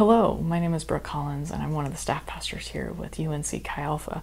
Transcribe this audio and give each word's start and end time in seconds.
Hello, 0.00 0.38
my 0.38 0.58
name 0.58 0.72
is 0.72 0.82
Brooke 0.82 1.02
Collins, 1.02 1.50
and 1.50 1.62
I'm 1.62 1.72
one 1.72 1.84
of 1.84 1.92
the 1.92 1.98
staff 1.98 2.24
pastors 2.24 2.68
here 2.68 2.90
with 2.90 3.20
UNC 3.20 3.62
Chi 3.62 3.82
Alpha. 3.82 4.22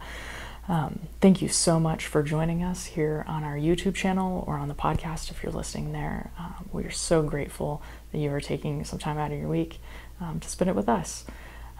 Um, 0.68 1.02
thank 1.22 1.40
you 1.40 1.50
so 1.50 1.80
much 1.80 2.08
for 2.08 2.24
joining 2.24 2.64
us 2.64 2.86
here 2.86 3.24
on 3.28 3.44
our 3.44 3.56
YouTube 3.56 3.94
channel 3.94 4.44
or 4.48 4.56
on 4.56 4.70
the 4.70 4.74
podcast 4.74 5.30
if 5.30 5.44
you're 5.44 5.52
listening 5.52 5.92
there. 5.92 6.32
Um, 6.40 6.68
we 6.74 6.84
are 6.86 6.90
so 6.90 7.22
grateful 7.22 7.84
that 8.12 8.18
you 8.18 8.32
are 8.32 8.42
taking 8.42 8.84
some 8.86 8.98
time 8.98 9.20
out 9.20 9.32
of 9.32 9.38
your 9.38 9.50
week 9.50 9.78
um, 10.20 10.40
to 10.40 10.50
spend 10.50 10.68
it 10.68 10.76
with 10.76 10.90
us. 10.90 11.26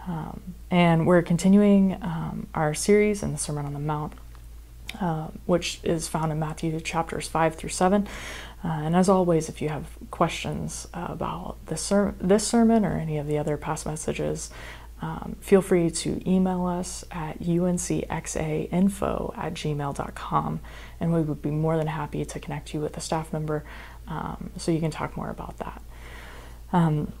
Um, 0.06 0.54
and 0.70 1.04
we're 1.04 1.22
continuing 1.22 1.94
um, 2.00 2.46
our 2.54 2.74
series 2.74 3.24
in 3.24 3.32
the 3.32 3.38
Sermon 3.38 3.66
on 3.66 3.72
the 3.72 3.80
Mount, 3.80 4.12
uh, 5.00 5.26
which 5.46 5.80
is 5.82 6.06
found 6.06 6.30
in 6.30 6.38
Matthew 6.38 6.78
chapters 6.78 7.26
5 7.26 7.56
through 7.56 7.70
7. 7.70 8.06
Uh, 8.64 8.68
and 8.68 8.96
as 8.96 9.08
always, 9.08 9.48
if 9.48 9.62
you 9.62 9.68
have 9.68 9.86
questions 10.10 10.88
uh, 10.92 11.06
about 11.08 11.56
this, 11.66 11.80
ser- 11.80 12.14
this 12.20 12.46
sermon 12.46 12.84
or 12.84 12.98
any 12.98 13.18
of 13.18 13.26
the 13.26 13.38
other 13.38 13.56
past 13.56 13.86
messages, 13.86 14.50
um, 15.00 15.36
feel 15.40 15.62
free 15.62 15.90
to 15.90 16.20
email 16.28 16.66
us 16.66 17.04
at 17.12 17.38
uncxainfo 17.40 19.38
at 19.38 19.54
gmail.com, 19.54 20.60
and 20.98 21.14
we 21.14 21.22
would 21.22 21.40
be 21.40 21.50
more 21.50 21.76
than 21.76 21.86
happy 21.86 22.24
to 22.24 22.40
connect 22.40 22.74
you 22.74 22.80
with 22.80 22.96
a 22.96 23.00
staff 23.00 23.32
member 23.32 23.64
um, 24.08 24.50
so 24.56 24.72
you 24.72 24.80
can 24.80 24.90
talk 24.90 25.16
more 25.16 25.30
about 25.30 25.58
that. 25.58 25.82
Um, 26.72 27.12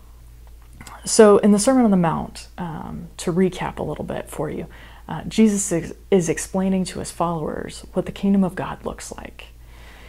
so, 1.04 1.38
in 1.38 1.52
the 1.52 1.58
Sermon 1.58 1.84
on 1.84 1.90
the 1.90 1.96
Mount, 1.96 2.48
um, 2.58 3.08
to 3.18 3.32
recap 3.32 3.78
a 3.78 3.82
little 3.82 4.04
bit 4.04 4.28
for 4.28 4.50
you, 4.50 4.66
uh, 5.08 5.24
Jesus 5.24 5.70
is, 5.72 5.94
is 6.10 6.28
explaining 6.28 6.84
to 6.84 6.98
his 6.98 7.10
followers 7.10 7.84
what 7.92 8.06
the 8.06 8.12
kingdom 8.12 8.44
of 8.44 8.54
God 8.54 8.84
looks 8.84 9.12
like. 9.12 9.48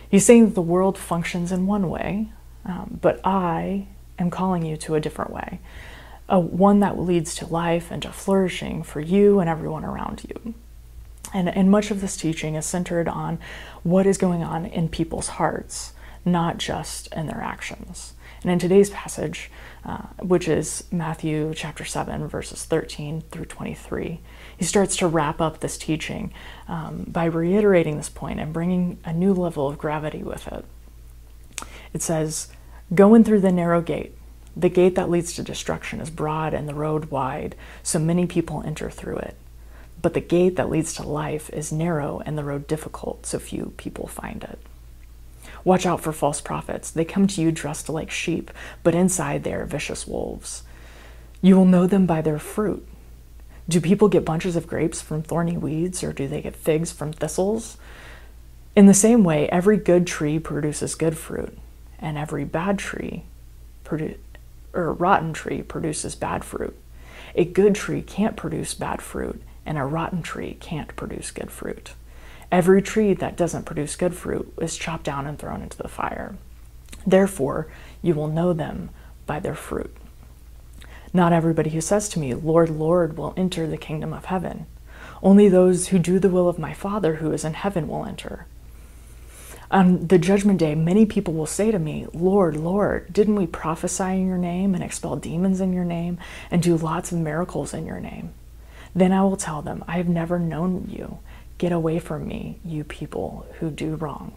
He's 0.10 0.26
saying 0.26 0.46
that 0.46 0.56
the 0.56 0.62
world 0.62 0.98
functions 0.98 1.52
in 1.52 1.68
one 1.68 1.90
way, 1.90 2.32
um, 2.66 3.00
but 3.02 3.20
I 3.24 3.88
am 4.18 4.30
calling 4.30 4.66
you 4.66 4.76
to 4.78 4.96
a 4.96 5.00
different 5.00 5.32
way, 5.32 5.60
a 6.28 6.40
one 6.40 6.80
that 6.80 7.00
leads 7.00 7.36
to 7.36 7.48
life 7.48 7.92
and 7.92 8.02
to 8.02 8.12
flourishing 8.12 8.84
for 8.84 9.00
you 9.00 9.40
and 9.40 9.50
everyone 9.50 9.86
around 9.86 10.26
you. 10.28 10.54
And, 11.34 11.48
and 11.48 11.70
much 11.70 11.92
of 11.92 12.02
this 12.02 12.18
teaching 12.18 12.56
is 12.56 12.66
centered 12.66 13.08
on 13.08 13.38
what 13.84 14.08
is 14.08 14.18
going 14.18 14.44
on 14.44 14.66
in 14.66 14.90
people's 14.90 15.28
hearts, 15.28 15.94
not 16.26 16.58
just 16.58 17.14
in 17.14 17.28
their 17.28 17.42
actions. 17.42 18.14
And 18.42 18.52
in 18.52 18.60
today's 18.60 18.90
passage, 18.90 19.52
uh, 19.84 20.04
which 20.22 20.48
is 20.48 20.86
Matthew 20.92 21.54
chapter 21.56 21.84
7, 21.84 22.28
verses 22.28 22.64
13 22.64 23.22
through 23.32 23.46
23, 23.46 24.20
he 24.58 24.66
starts 24.66 24.96
to 24.98 25.08
wrap 25.08 25.42
up 25.42 25.60
this 25.60 25.78
teaching 25.78 26.34
um, 26.68 27.06
by 27.08 27.26
reiterating 27.26 27.98
this 27.98 28.10
point 28.10 28.40
and 28.40 28.54
bringing 28.54 28.98
a 29.04 29.14
new 29.14 29.34
level 29.34 29.68
of 29.68 29.78
gravity 29.78 30.24
with 30.24 30.48
it. 30.48 30.66
It 31.94 32.02
says, 32.02 32.48
Go 32.94 33.14
in 33.14 33.24
through 33.24 33.42
the 33.42 33.52
narrow 33.52 33.82
gate. 33.82 34.16
The 34.56 34.70
gate 34.70 34.96
that 34.96 35.10
leads 35.10 35.34
to 35.34 35.44
destruction 35.44 36.00
is 36.00 36.10
broad 36.10 36.54
and 36.54 36.68
the 36.68 36.74
road 36.74 37.06
wide, 37.06 37.56
so 37.84 38.00
many 38.00 38.26
people 38.26 38.64
enter 38.66 38.90
through 38.90 39.18
it. 39.18 39.38
But 40.02 40.14
the 40.14 40.22
gate 40.22 40.56
that 40.56 40.70
leads 40.70 40.94
to 40.96 41.04
life 41.04 41.50
is 41.52 41.72
narrow 41.72 42.22
and 42.26 42.38
the 42.38 42.44
road 42.44 42.68
difficult, 42.68 43.26
so 43.26 43.38
few 43.38 43.74
people 43.78 44.08
find 44.08 44.44
it. 44.44 44.60
Watch 45.64 45.86
out 45.86 46.02
for 46.02 46.12
false 46.12 46.42
prophets. 46.42 46.90
They 46.92 47.06
come 47.06 47.28
to 47.28 47.42
you 47.42 47.52
dressed 47.52 47.90
like 47.90 48.12
sheep, 48.12 48.52
but 48.84 48.96
inside 48.96 49.44
they 49.44 49.54
are 49.54 49.66
vicious 49.66 50.08
wolves. 50.08 50.64
You 51.42 51.56
will 51.56 51.66
know 51.66 51.88
them 51.88 52.06
by 52.06 52.22
their 52.22 52.40
fruit. 52.40 52.88
Do 53.68 53.80
people 53.80 54.10
get 54.10 54.26
bunches 54.26 54.56
of 54.56 54.68
grapes 54.68 55.02
from 55.02 55.22
thorny 55.22 55.58
weeds, 55.58 56.04
or 56.04 56.12
do 56.12 56.28
they 56.28 56.42
get 56.42 56.56
figs 56.56 56.92
from 56.92 57.14
thistles? 57.14 57.78
In 58.76 58.88
the 58.88 58.94
same 58.94 59.24
way, 59.24 59.48
every 59.50 59.78
good 59.78 60.08
tree 60.08 60.40
produces 60.40 60.96
good 60.96 61.18
fruit, 61.18 61.58
and 62.00 62.18
every 62.18 62.46
bad 62.46 62.80
tree 62.80 63.24
produ- 63.84 64.18
or 64.74 64.94
rotten 64.94 65.34
tree 65.34 65.62
produces 65.62 66.16
bad 66.16 66.44
fruit. 66.44 66.76
A 67.36 67.46
good 67.46 67.76
tree 67.76 68.02
can't 68.02 68.36
produce 68.36 68.74
bad 68.74 69.02
fruit, 69.02 69.42
and 69.66 69.78
a 69.78 69.86
rotten 69.86 70.24
tree 70.24 70.58
can't 70.60 70.96
produce 70.96 71.32
good 71.32 71.52
fruit. 71.52 71.92
Every 72.52 72.82
tree 72.82 73.14
that 73.14 73.38
doesn't 73.38 73.66
produce 73.66 73.96
good 73.96 74.16
fruit 74.16 74.54
is 74.60 74.78
chopped 74.78 75.04
down 75.04 75.28
and 75.28 75.38
thrown 75.38 75.62
into 75.62 75.78
the 75.78 75.88
fire. 75.88 76.36
Therefore, 77.06 77.68
you 78.02 78.16
will 78.16 78.28
know 78.28 78.54
them 78.54 78.90
by 79.26 79.40
their 79.40 79.56
fruit. 79.56 79.96
Not 81.14 81.34
everybody 81.34 81.70
who 81.72 81.82
says 81.82 82.10
to 82.10 82.20
me, 82.20 82.34
Lord, 82.34 82.70
Lord, 82.70 83.18
will 83.18 83.34
enter 83.38 83.68
the 83.68 83.78
kingdom 83.78 84.14
of 84.14 84.26
heaven. 84.26 84.66
Only 85.22 85.50
those 85.50 85.90
who 85.90 86.00
do 86.00 86.20
the 86.20 86.30
will 86.30 86.48
of 86.48 86.60
my 86.60 86.74
Father 86.74 87.16
who 87.16 87.32
is 87.32 87.44
in 87.44 87.54
heaven 87.54 87.88
will 87.88 88.06
enter. 88.06 88.46
On 89.72 90.08
the 90.08 90.18
judgment 90.18 90.58
day, 90.58 90.74
many 90.74 91.06
people 91.06 91.34
will 91.34 91.46
say 91.46 91.70
to 91.70 91.78
me, 91.78 92.08
Lord, 92.14 92.58
Lord, 92.58 93.14
didn't 93.14 93.36
we 93.36 93.46
prophesy 93.46 94.04
in 94.04 94.28
your 94.28 94.38
name 94.38 94.74
and 94.74 94.84
expel 94.84 95.16
demons 95.16 95.62
in 95.62 95.74
your 95.74 95.86
name 95.86 96.18
and 96.50 96.64
do 96.64 96.76
lots 96.76 97.12
of 97.12 97.20
miracles 97.20 97.74
in 97.74 97.86
your 97.86 98.00
name? 98.00 98.34
Then 98.96 99.12
I 99.12 99.22
will 99.22 99.38
tell 99.38 99.62
them, 99.62 99.84
I 99.88 99.98
have 99.98 100.10
never 100.10 100.40
known 100.40 100.90
you. 100.90 101.20
Get 101.60 101.72
away 101.72 102.00
from 102.00 102.28
me, 102.28 102.60
you 102.66 102.84
people 102.84 103.46
who 103.60 103.70
do 103.70 103.96
wrong. 103.96 104.34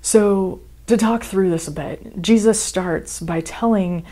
So, 0.00 0.60
to 0.86 0.96
talk 0.96 1.22
through 1.22 1.50
this 1.50 1.68
a 1.68 1.72
bit, 1.72 2.22
Jesus 2.22 2.60
starts 2.60 3.20
by 3.20 3.40
telling 3.40 4.04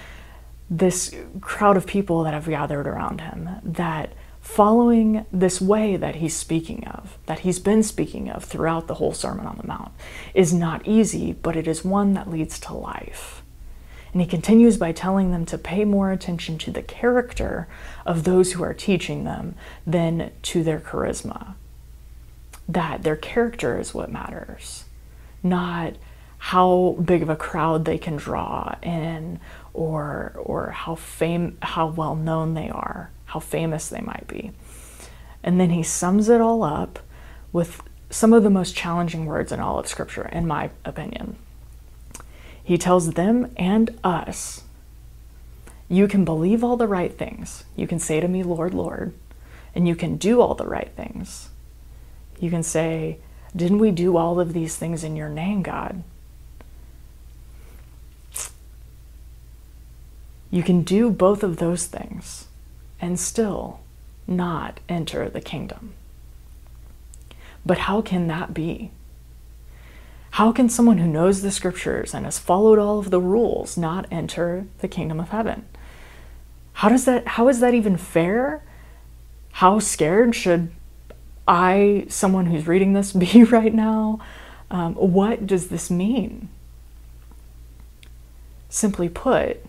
this 0.68 1.14
crowd 1.40 1.76
of 1.76 1.86
people 1.86 2.22
that 2.24 2.34
have 2.34 2.46
gathered 2.46 2.86
around 2.86 3.20
him 3.22 3.48
that 3.64 4.12
following 4.40 5.26
this 5.32 5.60
way 5.60 5.96
that 5.96 6.16
he's 6.16 6.34
speaking 6.34 6.86
of, 6.86 7.18
that 7.26 7.40
he's 7.40 7.58
been 7.58 7.82
speaking 7.82 8.30
of 8.30 8.44
throughout 8.44 8.86
the 8.86 8.94
whole 8.94 9.12
Sermon 9.12 9.46
on 9.46 9.56
the 9.56 9.66
Mount, 9.66 9.92
is 10.34 10.52
not 10.52 10.86
easy, 10.86 11.32
but 11.32 11.56
it 11.56 11.68
is 11.68 11.84
one 11.84 12.14
that 12.14 12.30
leads 12.30 12.58
to 12.60 12.74
life. 12.74 13.39
And 14.12 14.20
he 14.20 14.26
continues 14.26 14.76
by 14.76 14.92
telling 14.92 15.30
them 15.30 15.46
to 15.46 15.58
pay 15.58 15.84
more 15.84 16.10
attention 16.10 16.58
to 16.58 16.70
the 16.70 16.82
character 16.82 17.68
of 18.04 18.24
those 18.24 18.52
who 18.52 18.62
are 18.62 18.74
teaching 18.74 19.24
them 19.24 19.54
than 19.86 20.32
to 20.42 20.64
their 20.64 20.80
charisma. 20.80 21.54
That 22.68 23.02
their 23.02 23.16
character 23.16 23.78
is 23.78 23.94
what 23.94 24.10
matters, 24.10 24.84
not 25.42 25.94
how 26.38 26.96
big 27.04 27.22
of 27.22 27.28
a 27.28 27.36
crowd 27.36 27.84
they 27.84 27.98
can 27.98 28.16
draw 28.16 28.74
in 28.82 29.38
or 29.74 30.32
or 30.36 30.70
how 30.70 30.94
fame 30.94 31.58
how 31.60 31.86
well 31.86 32.16
known 32.16 32.54
they 32.54 32.70
are, 32.70 33.10
how 33.26 33.40
famous 33.40 33.88
they 33.88 34.00
might 34.00 34.26
be. 34.26 34.50
And 35.42 35.60
then 35.60 35.70
he 35.70 35.82
sums 35.82 36.28
it 36.28 36.40
all 36.40 36.62
up 36.62 36.98
with 37.52 37.82
some 38.08 38.32
of 38.32 38.42
the 38.42 38.50
most 38.50 38.74
challenging 38.74 39.26
words 39.26 39.52
in 39.52 39.60
all 39.60 39.78
of 39.78 39.86
scripture 39.86 40.28
in 40.32 40.46
my 40.46 40.70
opinion. 40.84 41.36
He 42.70 42.78
tells 42.78 43.14
them 43.14 43.50
and 43.56 43.98
us 44.04 44.62
you 45.88 46.06
can 46.06 46.24
believe 46.24 46.62
all 46.62 46.76
the 46.76 46.86
right 46.86 47.12
things. 47.12 47.64
You 47.74 47.88
can 47.88 47.98
say 47.98 48.20
to 48.20 48.28
me, 48.28 48.44
Lord, 48.44 48.74
Lord, 48.74 49.12
and 49.74 49.88
you 49.88 49.96
can 49.96 50.16
do 50.16 50.40
all 50.40 50.54
the 50.54 50.68
right 50.68 50.92
things. 50.94 51.48
You 52.38 52.48
can 52.48 52.62
say, 52.62 53.18
Didn't 53.56 53.80
we 53.80 53.90
do 53.90 54.16
all 54.16 54.38
of 54.38 54.52
these 54.52 54.76
things 54.76 55.02
in 55.02 55.16
your 55.16 55.28
name, 55.28 55.62
God? 55.62 56.04
You 60.52 60.62
can 60.62 60.82
do 60.82 61.10
both 61.10 61.42
of 61.42 61.56
those 61.56 61.86
things 61.86 62.46
and 63.00 63.18
still 63.18 63.80
not 64.28 64.78
enter 64.88 65.28
the 65.28 65.40
kingdom. 65.40 65.94
But 67.66 67.78
how 67.78 68.00
can 68.00 68.28
that 68.28 68.54
be? 68.54 68.92
How 70.40 70.52
can 70.52 70.70
someone 70.70 70.96
who 70.96 71.06
knows 71.06 71.42
the 71.42 71.50
scriptures 71.50 72.14
and 72.14 72.24
has 72.24 72.38
followed 72.38 72.78
all 72.78 72.98
of 72.98 73.10
the 73.10 73.20
rules 73.20 73.76
not 73.76 74.06
enter 74.10 74.64
the 74.78 74.88
kingdom 74.88 75.20
of 75.20 75.28
heaven? 75.28 75.66
How 76.72 76.88
does 76.88 77.04
that 77.04 77.28
how 77.28 77.48
is 77.48 77.60
that 77.60 77.74
even 77.74 77.98
fair? 77.98 78.62
How 79.52 79.80
scared 79.80 80.34
should 80.34 80.72
I, 81.46 82.06
someone 82.08 82.46
who's 82.46 82.66
reading 82.66 82.94
this, 82.94 83.12
be 83.26 83.44
right 83.44 83.74
now? 83.74 84.18
Um, 84.70 84.94
what 84.94 85.46
does 85.46 85.68
this 85.68 85.90
mean? 85.90 86.48
Simply 88.70 89.10
put, 89.10 89.62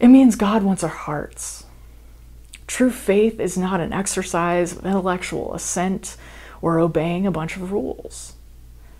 it 0.00 0.08
means 0.08 0.36
God 0.36 0.62
wants 0.62 0.82
our 0.82 0.88
hearts. 0.88 1.66
True 2.66 2.90
faith 2.90 3.38
is 3.38 3.58
not 3.58 3.78
an 3.78 3.92
exercise 3.92 4.72
of 4.72 4.86
intellectual 4.86 5.52
assent 5.52 6.16
or 6.62 6.78
obeying 6.78 7.26
a 7.26 7.30
bunch 7.30 7.56
of 7.56 7.72
rules. 7.72 8.36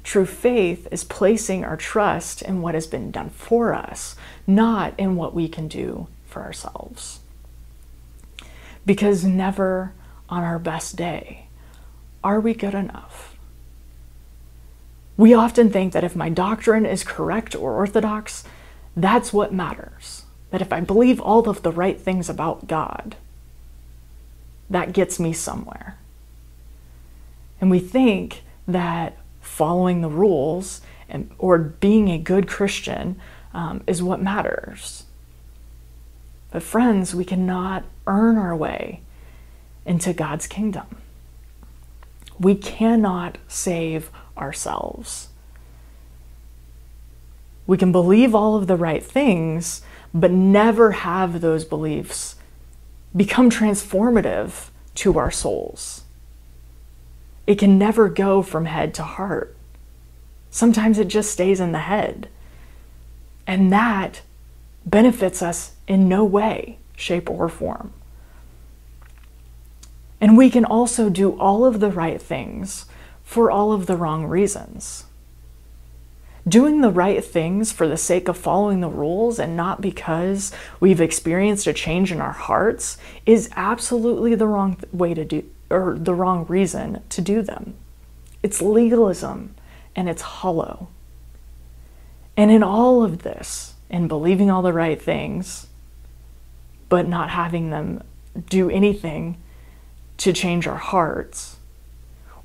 True 0.03 0.27
faith 0.27 0.89
is 0.91 1.05
placing 1.05 1.65
our 1.65 1.77
trust 1.77 2.43
in 2.43 2.61
what 2.61 2.75
has 2.75 2.87
been 2.87 3.11
done 3.11 3.31
for 3.31 3.73
us, 3.73 4.17
not 4.47 4.95
in 4.99 5.17
what 5.17 5.35
we 5.35 5.49
can 5.49 5.69
do 5.69 6.09
for 6.27 6.43
ourselves. 6.43 7.21
Because 8.85 9.25
never 9.25 9.93
on 10.29 10.43
our 10.43 10.59
best 10.59 10.97
day 10.97 11.47
are 12.25 12.41
we 12.41 12.55
good 12.55 12.75
enough. 12.75 13.37
We 15.17 15.35
often 15.35 15.71
think 15.71 15.93
that 15.93 16.05
if 16.05 16.17
my 16.17 16.29
doctrine 16.29 16.87
is 16.87 17.05
correct 17.05 17.55
or 17.55 17.75
orthodox, 17.75 18.45
that's 18.97 19.33
what 19.33 19.53
matters 19.53 20.25
that 20.53 20.63
if 20.63 20.73
I 20.73 20.81
believe 20.81 21.19
all 21.21 21.49
of 21.49 21.63
the 21.63 21.73
right 21.73 21.99
things 21.99 22.29
about 22.29 22.69
God, 22.69 23.17
that 24.71 24.93
gets 24.93 25.19
me 25.19 25.33
somewhere. 25.33 25.97
And 27.61 27.71
we 27.71 27.81
think 27.81 28.43
that 28.69 29.17
following 29.43 30.01
the 30.01 30.09
rules 30.09 30.81
and, 31.09 31.31
or 31.39 31.59
being 31.59 32.09
a 32.09 32.17
good 32.17 32.49
Christian 32.49 33.21
um, 33.53 33.83
is 33.87 34.03
what 34.03 34.23
matters. 34.23 35.05
But, 36.51 36.63
friends, 36.63 37.15
we 37.15 37.25
cannot 37.25 37.85
earn 38.07 38.39
our 38.39 38.57
way 38.57 39.03
into 39.85 40.13
God's 40.13 40.47
kingdom. 40.47 40.87
We 42.39 42.55
cannot 42.55 43.39
save 43.49 44.11
ourselves. 44.37 45.29
We 47.67 47.77
can 47.77 47.93
believe 47.93 48.35
all 48.35 48.57
of 48.57 48.67
the 48.67 48.77
right 48.77 49.03
things, 49.03 49.83
but 50.13 50.31
never 50.31 50.93
have 50.93 51.41
those 51.41 51.65
beliefs 51.65 52.37
become 53.15 53.51
transformative 53.51 54.71
to 54.97 55.19
our 55.19 55.31
souls. 55.31 56.02
It 57.47 57.59
can 57.59 57.79
never 57.79 58.09
go 58.09 58.43
from 58.43 58.67
head 58.67 58.95
to 58.95 59.03
heart. 59.03 59.57
Sometimes 60.51 60.99
it 60.99 61.09
just 61.09 61.31
stays 61.31 61.61
in 61.61 61.73
the 61.73 61.79
head. 61.79 62.29
And 63.47 63.73
that 63.73 64.23
benefits 64.85 65.43
us 65.43 65.73
in 65.89 66.09
no 66.09 66.25
way, 66.25 66.79
shape, 66.97 67.29
or 67.29 67.49
form. 67.49 67.93
And 70.21 70.37
we 70.37 70.51
can 70.51 70.65
also 70.65 71.11
do 71.11 71.39
all 71.41 71.65
of 71.65 71.81
the 71.81 71.91
right 71.91 72.23
things 72.23 72.87
for 73.25 73.51
all 73.51 73.73
of 73.73 73.87
the 73.87 73.97
wrong 73.97 74.27
reasons. 74.27 75.07
Doing 76.47 76.81
the 76.81 76.91
right 76.91 77.25
things 77.25 77.73
for 77.73 77.89
the 77.89 77.97
sake 77.97 78.29
of 78.29 78.37
following 78.37 78.81
the 78.81 78.89
rules 78.89 79.39
and 79.39 79.57
not 79.57 79.81
because 79.81 80.53
we've 80.81 81.01
experienced 81.01 81.67
a 81.67 81.73
change 81.73 82.13
in 82.13 82.21
our 82.21 82.33
hearts 82.33 82.99
is 83.27 83.49
absolutely 83.57 84.35
the 84.35 84.49
wrong 84.49 84.77
way 84.93 85.15
to 85.15 85.25
do 85.25 85.45
or 85.73 85.97
the 85.99 86.15
wrong 86.15 86.47
reason 86.47 87.03
to 87.09 87.21
do 87.21 87.43
them. 87.43 87.75
It's 88.43 88.63
legalism 88.63 89.55
and 89.97 90.09
it's 90.09 90.23
hollow. 90.23 90.89
And 92.37 92.51
in 92.51 92.63
all 92.63 93.03
of 93.03 93.23
this, 93.23 93.75
in 93.91 94.09
believing 94.09 94.51
all 94.51 94.63
the 94.63 94.73
right 94.73 95.01
things, 95.01 95.67
but 96.89 97.09
not 97.09 97.31
having 97.31 97.71
them 97.71 98.03
do 98.49 98.71
anything 98.71 99.39
to 100.19 100.33
change 100.33 100.67
our 100.67 100.77
hearts, 100.77 101.57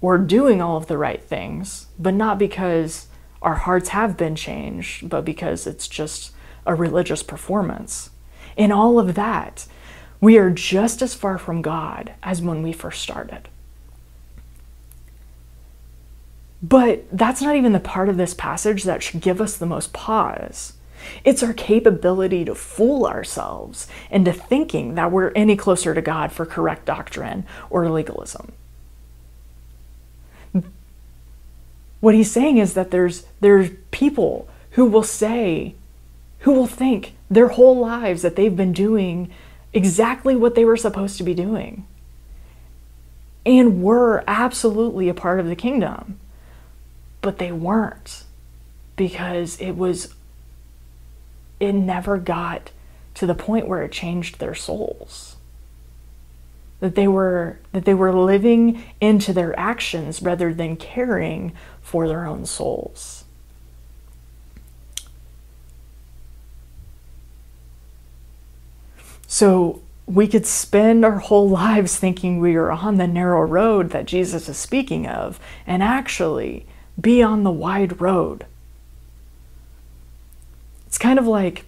or 0.01 0.17
doing 0.17 0.61
all 0.61 0.77
of 0.77 0.87
the 0.87 0.97
right 0.97 1.23
things, 1.23 1.87
but 1.97 2.13
not 2.13 2.37
because 2.37 3.07
our 3.41 3.55
hearts 3.55 3.89
have 3.89 4.17
been 4.17 4.35
changed, 4.35 5.09
but 5.09 5.23
because 5.23 5.65
it's 5.65 5.87
just 5.87 6.31
a 6.65 6.75
religious 6.75 7.23
performance. 7.23 8.09
In 8.55 8.71
all 8.71 8.99
of 8.99 9.15
that, 9.15 9.67
we 10.19 10.37
are 10.37 10.49
just 10.49 11.01
as 11.01 11.13
far 11.13 11.37
from 11.37 11.61
God 11.61 12.13
as 12.23 12.41
when 12.41 12.63
we 12.63 12.71
first 12.71 13.01
started. 13.01 13.47
But 16.61 17.05
that's 17.11 17.41
not 17.41 17.55
even 17.55 17.73
the 17.73 17.79
part 17.79 18.09
of 18.09 18.17
this 18.17 18.33
passage 18.33 18.83
that 18.83 19.03
should 19.03 19.21
give 19.21 19.39
us 19.39 19.57
the 19.57 19.65
most 19.65 19.93
pause. 19.93 20.73
It's 21.23 21.43
our 21.43 21.53
capability 21.53 22.43
to 22.45 22.55
fool 22.55 23.05
ourselves 23.05 23.87
into 24.09 24.33
thinking 24.33 24.95
that 24.95 25.11
we're 25.11 25.31
any 25.35 25.55
closer 25.55 25.93
to 25.93 26.01
God 26.01 26.31
for 26.31 26.45
correct 26.45 26.85
doctrine 26.85 27.45
or 27.69 27.89
legalism. 27.89 28.51
What 31.99 32.15
he's 32.15 32.31
saying 32.31 32.57
is 32.57 32.73
that 32.73 32.91
there's 32.91 33.25
there's 33.39 33.71
people 33.91 34.47
who 34.71 34.85
will 34.85 35.03
say, 35.03 35.75
who 36.39 36.53
will 36.53 36.67
think 36.67 37.13
their 37.29 37.49
whole 37.49 37.77
lives 37.77 38.21
that 38.21 38.35
they've 38.35 38.55
been 38.55 38.73
doing 38.73 39.31
exactly 39.77 40.35
what 40.35 40.55
they 40.55 40.65
were 40.65 40.75
supposed 40.75 41.17
to 41.17 41.23
be 41.23 41.35
doing. 41.35 41.85
And 43.45 43.81
were 43.81 44.23
absolutely 44.27 45.07
a 45.07 45.13
part 45.13 45.39
of 45.39 45.45
the 45.45 45.55
kingdom. 45.55 46.19
But 47.21 47.37
they 47.37 47.51
weren't 47.51 48.23
because 48.95 49.59
it 49.61 49.73
was 49.73 50.15
it 51.59 51.73
never 51.73 52.17
got 52.17 52.71
to 53.13 53.25
the 53.25 53.35
point 53.35 53.67
where 53.67 53.83
it 53.83 53.91
changed 53.91 54.39
their 54.39 54.55
souls 54.55 55.37
that 56.79 56.95
they 56.95 57.07
were 57.07 57.59
that 57.71 57.85
they 57.85 57.93
were 57.93 58.13
living 58.13 58.83
into 58.99 59.33
their 59.33 59.57
actions 59.59 60.21
rather 60.21 60.53
than 60.53 60.75
caring 60.75 61.51
for 61.81 62.07
their 62.07 62.25
own 62.25 62.45
souls 62.45 63.25
so 69.37 69.81
we 70.05 70.27
could 70.27 70.45
spend 70.45 71.03
our 71.03 71.19
whole 71.19 71.49
lives 71.63 71.97
thinking 71.97 72.39
we 72.39 72.55
are 72.55 72.71
on 72.71 72.97
the 72.97 73.07
narrow 73.07 73.41
road 73.41 73.91
that 73.91 74.05
Jesus 74.05 74.47
is 74.47 74.57
speaking 74.57 75.07
of 75.07 75.39
and 75.65 75.81
actually 75.81 76.65
be 76.99 77.21
on 77.21 77.43
the 77.43 77.51
wide 77.51 78.01
road 78.01 78.45
it's 80.97 80.97
kind 80.97 81.19
of 81.19 81.27
like, 81.27 81.65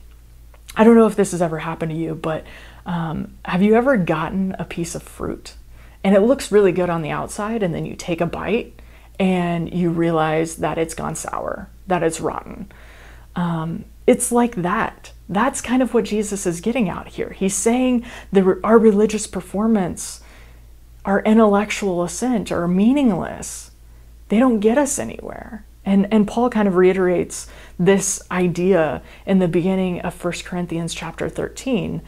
I 0.76 0.84
don't 0.84 0.96
know 0.96 1.06
if 1.06 1.16
this 1.16 1.32
has 1.32 1.42
ever 1.42 1.60
happened 1.60 1.92
to 1.92 1.98
you, 1.98 2.16
but 2.16 2.46
um, 2.88 3.36
have 3.46 3.62
you 3.62 3.76
ever 3.76 3.98
gotten 3.98 4.56
a 4.58 4.66
piece 4.66 4.96
of 4.96 5.04
fruit 5.04 5.54
and 6.04 6.16
it 6.16 6.22
looks 6.22 6.52
really 6.52 6.72
good 6.72 6.90
on 6.90 7.02
the 7.04 7.12
outside, 7.12 7.62
and 7.62 7.76
then 7.76 7.86
you 7.86 7.96
take 7.96 8.22
a 8.22 8.26
bite 8.26 8.82
and 9.20 9.72
you 9.74 9.90
realize 9.90 10.56
that 10.56 10.78
it's 10.78 10.96
gone 10.96 11.14
sour, 11.14 11.70
that 11.88 12.02
it's 12.02 12.22
rotten? 12.22 12.72
Um, 13.36 13.86
it's 14.10 14.32
like 14.32 14.56
that. 14.56 15.12
That's 15.30 15.62
kind 15.62 15.84
of 15.84 15.94
what 15.94 16.06
Jesus 16.06 16.48
is 16.48 16.62
getting 16.62 16.90
out 16.90 17.10
here. 17.10 17.30
He's 17.30 17.54
saying 17.54 18.04
that 18.32 18.60
our 18.64 18.80
religious 18.80 19.28
performance, 19.28 20.22
our 21.06 21.22
intellectual 21.22 22.02
assent 22.04 22.52
are 22.52 22.68
meaningless. 22.68 23.70
They 24.30 24.40
don't 24.40 24.62
get 24.62 24.80
us 24.80 24.98
anywhere. 24.98 25.64
And, 25.86 26.12
and 26.12 26.28
Paul 26.28 26.50
kind 26.50 26.68
of 26.68 26.76
reiterates 26.76 27.48
this 27.78 28.20
idea 28.32 29.04
in 29.28 29.38
the 29.38 29.48
beginning 29.48 30.02
of 30.02 30.24
1 30.24 30.34
Corinthians 30.44 30.96
chapter 30.96 31.30
13. 31.30 32.02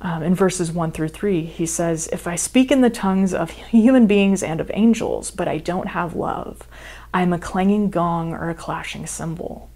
Um, 0.00 0.22
in 0.22 0.36
verses 0.36 0.70
1 0.70 0.92
through 0.92 1.08
3, 1.08 1.42
he 1.42 1.66
says, 1.66 2.08
If 2.12 2.28
I 2.28 2.36
speak 2.36 2.70
in 2.70 2.82
the 2.82 2.90
tongues 2.90 3.34
of 3.34 3.50
human 3.50 4.06
beings 4.06 4.44
and 4.44 4.60
of 4.60 4.70
angels, 4.74 5.32
but 5.32 5.48
I 5.48 5.58
don't 5.58 5.88
have 5.88 6.14
love, 6.14 6.68
I 7.12 7.22
am 7.22 7.32
a 7.32 7.38
clanging 7.40 7.90
gong 7.90 8.32
or 8.32 8.48
a 8.48 8.54
clashing 8.54 9.08
cymbal. 9.08 9.71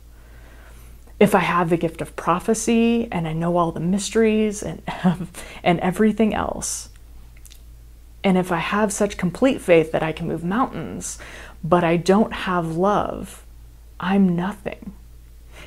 If 1.19 1.35
I 1.35 1.41
have 1.41 1.71
the 1.71 1.77
gift 1.77 2.03
of 2.03 2.15
prophecy 2.17 3.09
and 3.11 3.27
I 3.27 3.33
know 3.33 3.57
all 3.57 3.73
the 3.73 3.81
mysteries 3.81 4.63
and, 4.63 4.83
and 5.63 5.81
everything 5.81 6.35
else, 6.35 6.91
and 8.23 8.37
if 8.37 8.51
I 8.51 8.59
have 8.59 8.93
such 8.93 9.17
complete 9.17 9.61
faith 9.61 9.93
that 9.93 10.03
I 10.03 10.13
can 10.13 10.27
move 10.29 10.43
mountains, 10.43 11.19
but 11.63 11.85
I 11.85 11.97
don't 11.97 12.33
have 12.33 12.77
love, 12.77 13.45
I'm 14.01 14.35
nothing. 14.35 14.95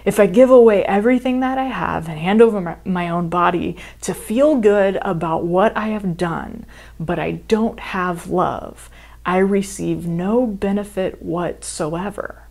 If 0.06 0.20
I 0.20 0.28
give 0.28 0.50
away 0.50 0.84
everything 0.86 1.40
that 1.40 1.58
I 1.58 1.66
have 1.66 2.08
and 2.08 2.20
hand 2.20 2.42
over 2.42 2.62
my, 2.62 2.76
my, 2.86 3.10
own 3.10 3.30
body 3.30 3.78
to 4.02 4.14
feel 4.14 4.56
good 4.56 4.98
about 5.02 5.46
what 5.46 5.76
I 5.76 5.88
have 5.90 6.18
done, 6.18 6.66
but 7.00 7.20
I 7.20 7.32
don't 7.48 7.80
have 7.80 8.30
love, 8.30 8.90
I 9.26 9.38
receive 9.38 10.06
no 10.06 10.46
benefit 10.46 11.22
whatsoever. 11.22 12.44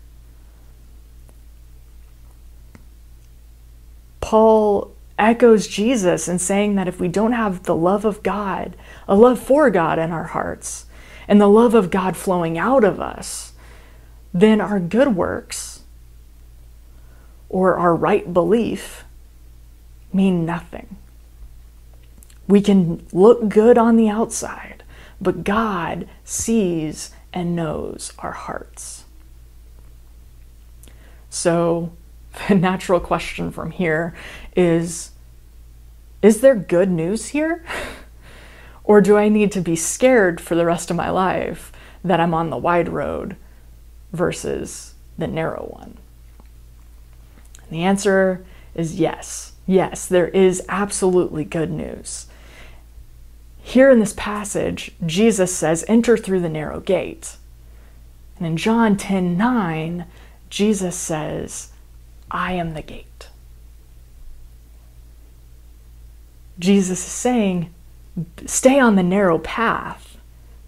Paul 4.28 4.94
echoes 5.18 5.66
Jesus 5.66 6.28
in 6.28 6.38
saying 6.38 6.74
that 6.74 6.86
if 6.86 7.00
we 7.00 7.08
don't 7.08 7.32
have 7.32 7.62
the 7.62 7.74
love 7.74 8.04
of 8.04 8.22
God, 8.22 8.76
a 9.08 9.16
love 9.16 9.38
for 9.38 9.70
God 9.70 9.98
in 9.98 10.10
our 10.10 10.24
hearts, 10.24 10.84
and 11.26 11.40
the 11.40 11.48
love 11.48 11.74
of 11.74 11.90
God 11.90 12.14
flowing 12.14 12.58
out 12.58 12.84
of 12.84 13.00
us, 13.00 13.54
then 14.34 14.60
our 14.60 14.78
good 14.80 15.16
works 15.16 15.80
or 17.48 17.78
our 17.78 17.94
right 17.96 18.30
belief 18.30 19.04
mean 20.12 20.44
nothing. 20.44 20.98
We 22.46 22.60
can 22.60 23.06
look 23.10 23.48
good 23.48 23.78
on 23.78 23.96
the 23.96 24.10
outside, 24.10 24.82
but 25.22 25.42
God 25.42 26.06
sees 26.22 27.12
and 27.32 27.56
knows 27.56 28.12
our 28.18 28.32
hearts. 28.32 29.04
So, 31.30 31.92
the 32.46 32.54
natural 32.54 33.00
question 33.00 33.50
from 33.50 33.70
here 33.70 34.14
is 34.56 35.10
Is 36.22 36.40
there 36.40 36.54
good 36.54 36.90
news 36.90 37.28
here? 37.28 37.64
or 38.84 39.00
do 39.00 39.16
I 39.16 39.28
need 39.28 39.52
to 39.52 39.60
be 39.60 39.76
scared 39.76 40.40
for 40.40 40.54
the 40.54 40.64
rest 40.64 40.90
of 40.90 40.96
my 40.96 41.10
life 41.10 41.72
that 42.04 42.20
I'm 42.20 42.34
on 42.34 42.50
the 42.50 42.56
wide 42.56 42.88
road 42.88 43.36
versus 44.12 44.94
the 45.16 45.26
narrow 45.26 45.64
one? 45.64 45.98
And 47.62 47.70
the 47.70 47.82
answer 47.82 48.44
is 48.74 48.98
yes. 48.98 49.52
Yes, 49.66 50.06
there 50.06 50.28
is 50.28 50.62
absolutely 50.68 51.44
good 51.44 51.70
news. 51.70 52.26
Here 53.60 53.90
in 53.90 54.00
this 54.00 54.14
passage, 54.14 54.92
Jesus 55.04 55.54
says, 55.54 55.84
Enter 55.88 56.16
through 56.16 56.40
the 56.40 56.48
narrow 56.48 56.80
gate. 56.80 57.36
And 58.38 58.46
in 58.46 58.56
John 58.56 58.96
10 58.96 59.36
9, 59.36 60.06
Jesus 60.48 60.96
says, 60.96 61.70
I 62.30 62.52
am 62.52 62.74
the 62.74 62.82
gate. 62.82 63.28
Jesus 66.58 66.98
is 66.98 67.12
saying, 67.12 67.72
Stay 68.46 68.80
on 68.80 68.96
the 68.96 69.02
narrow 69.02 69.38
path, 69.38 70.18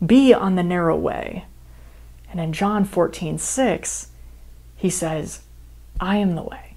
be 0.05 0.33
on 0.33 0.55
the 0.55 0.63
narrow 0.63 0.97
way. 0.97 1.47
And 2.31 2.41
in 2.41 2.53
John 2.53 2.85
14 2.85 3.39
6, 3.39 4.09
he 4.77 4.89
says, 4.89 5.41
I 5.99 6.17
am 6.17 6.37
the 6.37 6.43
way. 6.43 6.75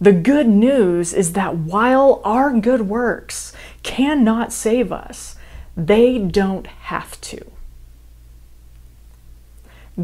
The 0.00 0.12
good 0.12 0.48
news 0.48 1.12
is 1.12 1.34
that 1.34 1.56
while 1.56 2.22
our 2.24 2.58
good 2.58 2.82
works 2.82 3.52
cannot 3.82 4.52
save 4.52 4.92
us, 4.92 5.36
they 5.76 6.18
don't 6.18 6.66
have 6.66 7.20
to. 7.22 7.44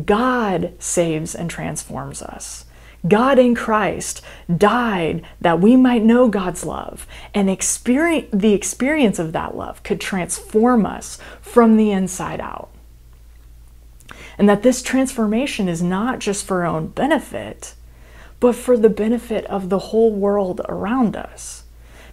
God 0.05 0.75
saves 0.79 1.35
and 1.35 1.49
transforms 1.49 2.23
us. 2.23 2.65
God 3.07 3.39
in 3.39 3.55
Christ 3.55 4.23
died 4.55 5.25
that 5.41 5.61
we 5.61 5.77
might 5.77 6.03
know 6.03 6.29
God's 6.29 6.65
love, 6.65 7.07
and 7.33 7.49
experience, 7.49 8.29
the 8.33 8.53
experience 8.53 9.19
of 9.19 9.33
that 9.33 9.57
love 9.57 9.83
could 9.83 10.01
transform 10.01 10.85
us 10.85 11.19
from 11.41 11.77
the 11.77 11.93
inside 11.93 12.41
out. 12.41 12.71
And 14.39 14.49
that 14.49 14.63
this 14.63 14.83
transformation 14.83 15.69
is 15.69 15.83
not 15.83 16.19
just 16.19 16.45
for 16.45 16.65
our 16.65 16.67
own 16.67 16.89
benefit, 16.89 17.75
but 18.41 18.55
for 18.55 18.77
the 18.77 18.91
benefit 18.91 19.45
of 19.47 19.69
the 19.69 19.79
whole 19.79 20.13
world 20.13 20.61
around 20.69 21.17
us. 21.17 21.65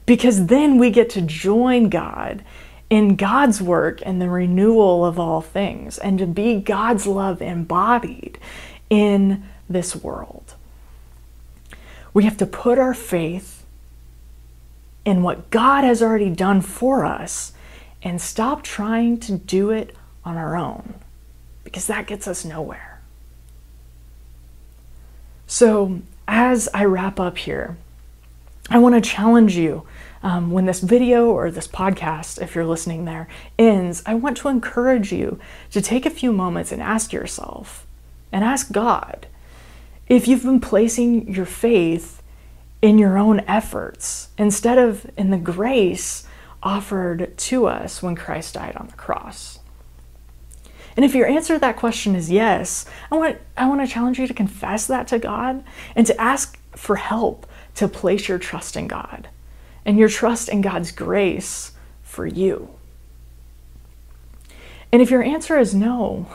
Because 0.05 0.47
then 0.47 0.77
we 0.77 0.89
get 0.89 1.09
to 1.11 1.21
join 1.21 1.89
God 1.89 2.43
in 2.89 3.15
God's 3.15 3.61
work 3.61 4.01
and 4.05 4.21
the 4.21 4.29
renewal 4.29 5.05
of 5.05 5.19
all 5.19 5.41
things, 5.41 5.97
and 5.97 6.19
to 6.19 6.27
be 6.27 6.59
God's 6.59 7.07
love 7.07 7.41
embodied 7.41 8.37
in 8.89 9.43
this 9.69 9.95
world. 9.95 10.55
We 12.13 12.25
have 12.25 12.37
to 12.37 12.45
put 12.45 12.77
our 12.77 12.93
faith 12.93 13.65
in 15.05 15.23
what 15.23 15.49
God 15.49 15.83
has 15.83 16.01
already 16.01 16.29
done 16.29 16.61
for 16.61 17.05
us 17.05 17.53
and 18.01 18.21
stop 18.21 18.63
trying 18.63 19.19
to 19.21 19.37
do 19.37 19.71
it 19.71 19.95
on 20.23 20.37
our 20.37 20.55
own 20.55 20.93
because 21.63 21.87
that 21.87 22.07
gets 22.07 22.27
us 22.27 22.45
nowhere. 22.45 23.01
So, 25.47 26.01
as 26.27 26.69
I 26.73 26.85
wrap 26.85 27.19
up 27.19 27.37
here, 27.37 27.77
I 28.69 28.79
want 28.79 28.95
to 28.95 29.01
challenge 29.01 29.55
you 29.55 29.85
um, 30.23 30.51
when 30.51 30.65
this 30.65 30.79
video 30.79 31.27
or 31.27 31.51
this 31.51 31.67
podcast, 31.67 32.41
if 32.41 32.55
you're 32.55 32.65
listening 32.65 33.05
there, 33.05 33.27
ends. 33.59 34.01
I 34.05 34.15
want 34.15 34.37
to 34.37 34.47
encourage 34.47 35.11
you 35.11 35.37
to 35.71 35.81
take 35.81 36.05
a 36.05 36.09
few 36.09 36.31
moments 36.31 36.71
and 36.71 36.81
ask 36.81 37.11
yourself 37.11 37.85
and 38.31 38.43
ask 38.43 38.71
God 38.71 39.27
if 40.07 40.27
you've 40.27 40.43
been 40.43 40.61
placing 40.61 41.33
your 41.33 41.45
faith 41.45 42.21
in 42.81 42.97
your 42.97 43.17
own 43.17 43.41
efforts 43.41 44.29
instead 44.37 44.77
of 44.77 45.09
in 45.17 45.29
the 45.29 45.37
grace 45.37 46.25
offered 46.61 47.37
to 47.37 47.65
us 47.67 48.01
when 48.01 48.15
Christ 48.15 48.53
died 48.53 48.75
on 48.77 48.87
the 48.87 48.93
cross. 48.93 49.59
And 50.95 51.03
if 51.03 51.15
your 51.15 51.27
answer 51.27 51.55
to 51.55 51.59
that 51.59 51.75
question 51.75 52.15
is 52.15 52.31
yes, 52.31 52.85
I 53.11 53.15
want, 53.15 53.39
I 53.57 53.67
want 53.67 53.81
to 53.81 53.87
challenge 53.87 54.19
you 54.19 54.27
to 54.27 54.33
confess 54.33 54.87
that 54.87 55.07
to 55.09 55.19
God 55.19 55.63
and 55.95 56.07
to 56.07 56.21
ask 56.21 56.59
for 56.71 56.95
help 56.95 57.45
to 57.75 57.87
place 57.87 58.27
your 58.27 58.37
trust 58.37 58.77
in 58.77 58.87
God 58.87 59.27
and 59.85 59.97
your 59.97 60.09
trust 60.09 60.49
in 60.49 60.61
God's 60.61 60.91
grace 60.91 61.73
for 62.01 62.25
you. 62.25 62.69
And 64.91 65.01
if 65.01 65.09
your 65.09 65.23
answer 65.23 65.57
is 65.57 65.73
no, 65.73 66.27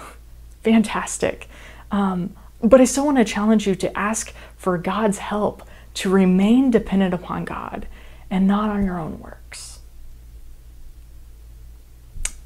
fantastic. 0.62 1.48
Um, 1.90 2.34
but 2.60 2.80
I 2.80 2.84
still 2.84 3.06
want 3.06 3.18
to 3.18 3.24
challenge 3.24 3.66
you 3.66 3.74
to 3.76 3.96
ask 3.96 4.34
for 4.56 4.76
God's 4.78 5.18
help 5.18 5.62
to 5.94 6.10
remain 6.10 6.70
dependent 6.70 7.14
upon 7.14 7.44
God 7.44 7.86
and 8.30 8.46
not 8.46 8.68
on 8.70 8.84
your 8.84 8.98
own 8.98 9.20
works 9.20 9.78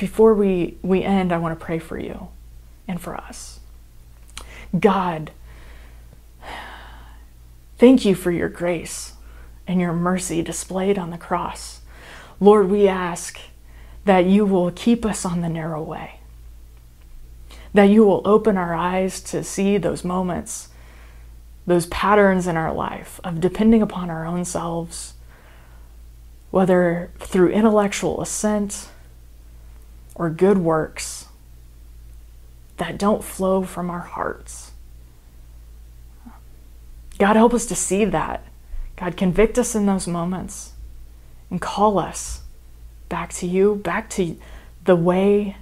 before 0.03 0.35
we, 0.35 0.77
we 0.83 1.05
end, 1.05 1.31
I 1.31 1.39
want 1.39 1.57
to 1.57 1.65
pray 1.65 1.79
for 1.79 1.97
you 1.97 2.27
and 2.89 3.01
for 3.01 3.15
us. 3.17 3.61
God, 4.77 5.31
thank 7.79 8.05
you 8.05 8.17
for 8.17 8.33
your 8.33 8.49
grace 8.49 9.12
and 9.67 9.81
your 9.81 9.93
mercy 9.93 10.43
displayed 10.43 10.99
on 10.99 11.11
the 11.11 11.19
cross. 11.19 11.81
Lord, 12.41 12.69
we 12.71 12.89
ask 12.89 13.39
that 14.05 14.27
you 14.27 14.45
will 14.45 14.71
keep 14.71 15.05
us 15.05 15.25
on 15.25 15.41
the 15.41 15.49
narrow 15.49 15.83
way, 15.83 16.21
that 17.73 17.85
you 17.85 18.05
will 18.05 18.23
open 18.25 18.57
our 18.57 18.75
eyes 18.75 19.21
to 19.21 19.45
see 19.45 19.79
those 19.79 20.05
moments, 20.05 20.69
those 21.67 21.87
patterns 21.87 22.47
in 22.47 22.57
our 22.57 22.73
life 22.73 23.21
of 23.23 23.41
depending 23.41 23.83
upon 23.83 24.11
our 24.11 24.27
own 24.27 24.45
selves, 24.45 25.15
whether 26.51 27.11
through 27.19 27.49
intellectual 27.49 28.21
assent 28.21 28.89
or 30.15 30.29
good 30.29 30.59
works 30.59 31.29
that 32.77 32.99
don't 32.99 33.23
flow 33.23 33.63
from 33.63 33.89
our 33.91 34.01
hearts. 34.01 34.73
God, 37.19 37.37
help 37.37 37.55
us 37.55 37.67
to 37.67 37.77
see 37.77 38.05
that. 38.05 38.45
God, 39.03 39.17
convict 39.17 39.59
us 39.59 39.75
in 39.75 39.87
those 39.87 40.07
moments 40.07 40.75
and 41.51 41.61
call 41.61 41.99
us 41.99 42.43
back 43.09 43.33
to 43.33 43.49
you, 43.49 43.75
back 43.75 44.09
to 44.11 44.37
the 44.85 44.95
way 44.95 45.57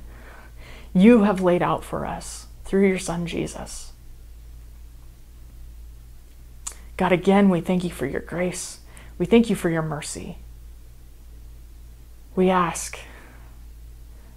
you 0.92 1.23
have 1.23 1.40
laid 1.40 1.62
out 1.62 1.82
for 1.82 2.04
us 2.04 2.49
through 2.66 2.87
your 2.87 2.99
Son, 2.99 3.26
Jesus. 3.26 3.94
God, 6.99 7.12
again, 7.12 7.49
we 7.49 7.62
thank 7.62 7.82
you 7.82 7.88
for 7.88 8.04
your 8.04 8.20
grace. 8.20 8.80
We 9.16 9.25
thank 9.25 9.49
you 9.49 9.56
for 9.56 9.70
your 9.70 9.80
mercy. 9.80 10.37
We 12.37 12.50
ask 12.50 12.99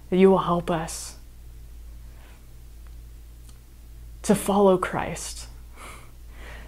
that 0.08 0.16
you 0.16 0.30
will 0.30 0.38
help 0.38 0.70
us 0.70 1.16
to 4.22 4.34
follow 4.34 4.78
Christ, 4.78 5.48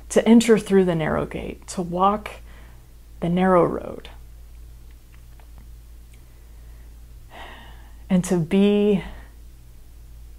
to 0.08 0.26
enter 0.28 0.58
through 0.58 0.84
the 0.84 0.94
narrow 0.94 1.26
gate, 1.26 1.66
to 1.68 1.82
walk 1.82 2.30
the 3.20 3.28
narrow 3.28 3.64
road, 3.64 4.08
and 8.08 8.24
to 8.24 8.36
be 8.36 9.02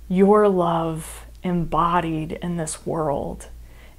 your 0.09 0.47
love 0.47 1.25
embodied 1.43 2.33
in 2.33 2.57
this 2.57 2.85
world 2.85 3.47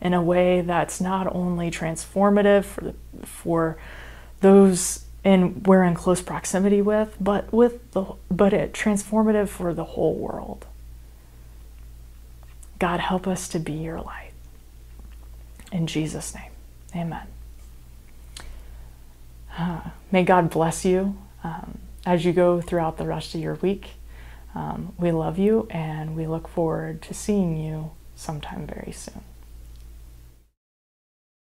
in 0.01 0.15
a 0.15 0.23
way 0.23 0.61
that's 0.61 1.01
not 1.01 1.35
only 1.35 1.71
transformative 1.71 2.65
for, 2.65 2.81
the, 2.81 2.95
for 3.27 3.77
those 4.41 5.05
and 5.25 5.67
we're 5.67 5.83
in 5.83 5.95
close 5.95 6.23
proximity 6.23 6.81
with, 6.81 7.17
but 7.21 7.53
with 7.53 7.91
the 7.93 8.05
but 8.31 8.53
it 8.53 8.73
transformative 8.73 9.49
for 9.49 9.75
the 9.75 9.85
whole 9.85 10.15
world. 10.15 10.65
God 12.79 13.01
help 13.01 13.27
us 13.27 13.49
to 13.49 13.59
be 13.59 13.73
your 13.73 14.01
light. 14.01 14.28
In 15.73 15.87
Jesus' 15.87 16.35
name, 16.35 16.51
amen. 16.95 17.27
Uh, 19.57 19.81
may 20.11 20.25
God 20.25 20.51
bless 20.51 20.85
you 20.85 21.19
um, 21.45 21.79
as 22.07 22.25
you 22.25 22.33
go 22.33 22.61
throughout 22.61 22.97
the 22.97 23.07
rest 23.07 23.35
of 23.35 23.41
your 23.41 23.55
week. 23.55 23.91
Um, 24.55 24.95
we 24.99 25.13
love 25.13 25.39
you 25.39 25.67
and 25.71 26.17
we 26.17 26.27
look 26.27 26.49
forward 26.49 27.03
to 27.03 27.15
seeing 27.15 27.57
you 27.57 27.91
sometime 28.15 28.67
very 28.67 28.93
soon. 28.93 29.21